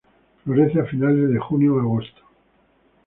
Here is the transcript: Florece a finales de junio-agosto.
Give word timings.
Florece 0.43 0.79
a 0.79 0.85
finales 0.85 1.29
de 1.29 1.37
junio-agosto. 1.37 2.23